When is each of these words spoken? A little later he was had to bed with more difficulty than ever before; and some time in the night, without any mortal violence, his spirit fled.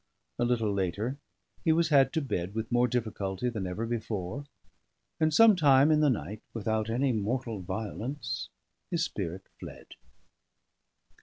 A 0.39 0.45
little 0.45 0.73
later 0.73 1.19
he 1.63 1.71
was 1.71 1.89
had 1.89 2.11
to 2.13 2.23
bed 2.23 2.55
with 2.55 2.71
more 2.71 2.87
difficulty 2.87 3.49
than 3.49 3.67
ever 3.67 3.85
before; 3.85 4.45
and 5.19 5.31
some 5.31 5.55
time 5.55 5.91
in 5.91 5.99
the 5.99 6.09
night, 6.09 6.41
without 6.55 6.89
any 6.89 7.11
mortal 7.11 7.61
violence, 7.61 8.49
his 8.89 9.03
spirit 9.05 9.43
fled. 9.59 9.85